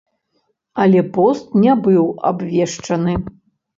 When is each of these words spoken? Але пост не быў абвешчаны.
Але 0.85 1.03
пост 1.19 1.53
не 1.65 1.73
быў 1.89 2.03
абвешчаны. 2.31 3.13